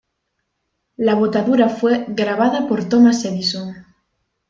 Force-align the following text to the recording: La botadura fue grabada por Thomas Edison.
La 0.97 1.13
botadura 1.13 1.69
fue 1.69 2.05
grabada 2.07 2.67
por 2.67 2.89
Thomas 2.89 3.23
Edison. 3.23 3.85